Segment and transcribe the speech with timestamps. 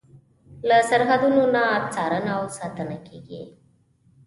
[0.67, 1.63] له سرحدونو نه
[1.93, 3.41] څارنه او ساتنه کیږي.